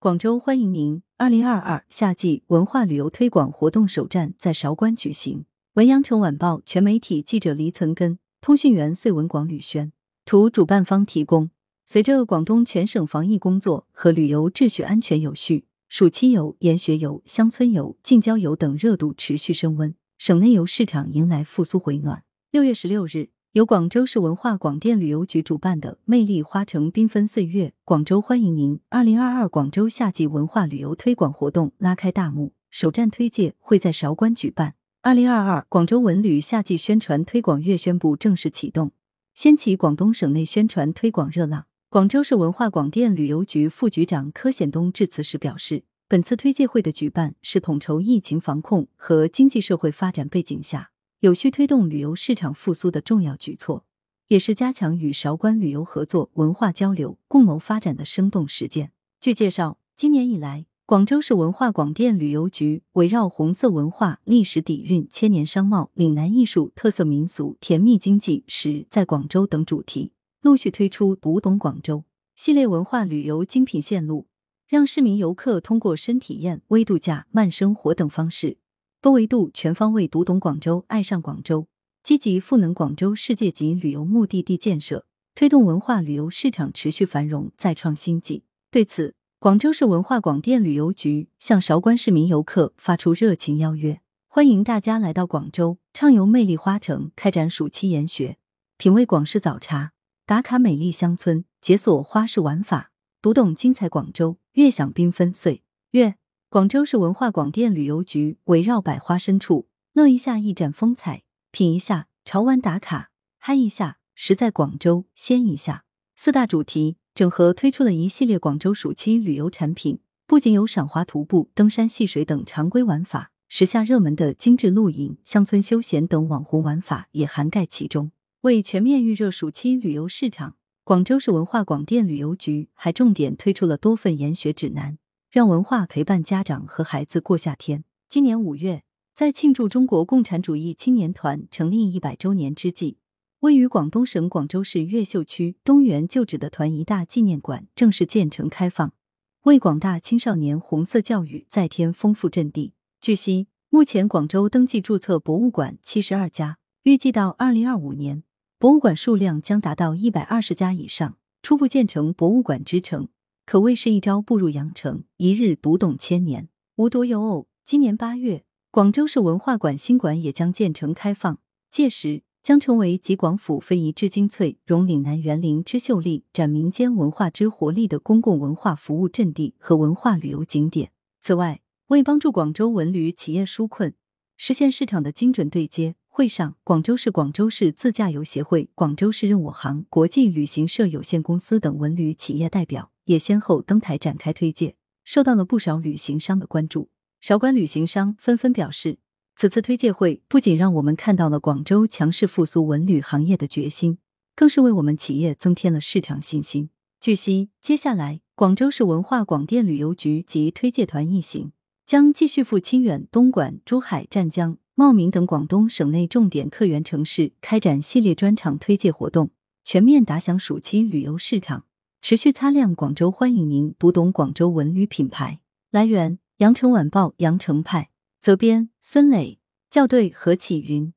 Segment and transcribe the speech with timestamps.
[0.00, 1.02] 广州欢迎您！
[1.16, 5.44] 二零二二夏季文化旅游推广活动首站在韶关举行。
[5.72, 9.90] 文阳城晚报全媒体记者黎存根，通讯员穗文广吕轩，
[10.24, 11.50] 图主办方提供。
[11.84, 22.22] 随着广东全省防疫工作和旅游秩序安全有序，暑期游、研学游、乡村游、近郊游等热度持续升温，省内游市场迎来复苏回暖。
[22.52, 23.30] 六月十六日。
[23.58, 34.74] 由广州市文化广电旅游局主办的“魅力花城缤纷岁月，广州欢迎您”二零二二广州夏季文化旅游推广活动拉开大幕，首站推介会在韶关举办。
[35.02, 38.92] 二零二二广州文旅夏季宣传推广月宣布正式启动，
[39.34, 41.66] 掀起广东省内宣传推广热浪。
[41.90, 50.92] 广州市文化广电旅游局副局长柯显东致辞时表示，本次推介会的举办是统筹疫情防控和经济社会发展背景下。
[51.20, 53.84] 有序推动旅游市场复苏的重要举措，
[54.28, 58.92] 也是加强与韶关旅游合作、文化交流、共谋发展的生动实践。
[59.20, 72.04] 据介绍，今年以来，广州市文化广电旅游局围绕“红色文化、历史底蕴、千年商贸、岭南艺术、特色民俗、甜蜜经济、时在广州”等主题，陆续推出“读懂广州”
[72.36, 74.28] 系列文化旅游精品线路，
[74.68, 78.58] 让市民游客通过深体验、微度假、慢生活等方式。
[79.00, 81.68] 多维度、全方位读懂广州，爱上广州，
[82.02, 88.42] 积极赋能广州世界级旅游目的地建设，推动文化旅游市场持续繁荣，再创新纪。
[88.72, 98.36] 对此，广州市文化广电旅游局向韶关市民游客发出热情邀约，欢迎大家来到广州，畅游魅力花城，开展暑期研学，
[98.78, 99.92] 品味广式早茶，
[100.26, 102.90] 打卡美丽乡村，解锁花式玩法，
[103.22, 106.16] 读懂精彩广州，悦享缤纷岁月。
[106.50, 115.84] 广州市文化广电旅游局围绕百花深处，乐一下一展风采，品一下潮玩打卡，嗨一下实在广州，鲜一下
[116.16, 128.10] 四大主题整合推出了一系列广州暑期旅游产品，不仅有赏花、徒步、登山、戏水等常规玩法，时下热门的精致露营、乡村休闲等网红玩法也涵盖其中。
[128.40, 134.96] 为全面预热暑期旅游市场，广州市文化广电旅游局还重点推出了多份研学指南。
[135.30, 137.84] 让文化陪伴家长和孩子过夏天。
[138.08, 138.82] 今年五月，
[139.14, 142.96] 在庆祝中国共产主义青年团成立一百周年之际，
[143.40, 148.94] 位于广东省广州市越秀区东园旧址的团一大纪念馆正式建成开放，
[149.42, 152.72] 为广大青少年红色教育再添丰富阵地。
[152.98, 158.22] 据悉，目前广州登记注册博物馆七十二家，预计到二零二五年，
[158.58, 163.08] 博物馆数量将达到一百二十家以上，初步建成博物馆之城。
[163.50, 166.50] 可谓是一朝步入羊城，一日读懂千年。
[166.76, 171.38] 无独有偶，今年八月，广州市文化馆新馆也将建成开放，
[171.70, 180.90] 届时将成为集广府非遗之精粹、融岭南园林之秀丽、展民间文化之活力的公共文化服务阵地和文化旅游景点。
[181.22, 183.94] 此外，为帮助广州文旅企业纾困，
[184.36, 192.90] 实现市场的精准对接，会上，广州市广州市自驾游协会、广州市任我行国际旅行社有限公司等文旅企业代表。
[193.08, 196.90] 也先后登台展开推介，受到了不少旅行商的关注。
[197.20, 198.98] 韶关旅行商纷纷表示，
[199.34, 203.98] 此次推介会不仅让我们看到了广州强势复苏文旅行业的决心，
[204.36, 206.68] 更是为我们企业增添了市场信心。
[207.00, 211.52] 据悉，接下来广州市文化广电旅游局及推介团一行
[211.86, 219.30] 将继续赴清远、东莞、珠海、湛江、茂名等广东省内重点客源城市开展系列专场推介活动，
[219.64, 221.64] 全面打响暑期旅游市场。
[222.00, 225.40] 持续擦亮广州，欢迎您读懂广州文旅品牌。
[225.70, 229.38] 来源：羊城晚报羊城派，责编：孙磊，
[229.70, 230.94] 校对：何启云。